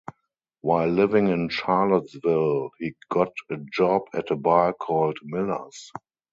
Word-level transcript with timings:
While 0.61 0.87
living 0.89 1.27
in 1.27 1.49
Charlottesville, 1.49 2.71
he 2.79 2.95
got 3.11 3.33
a 3.51 3.57
job 3.57 4.01
at 4.15 4.31
a 4.31 4.35
bar 4.35 4.73
called 4.73 5.19
Miller's. 5.21 5.91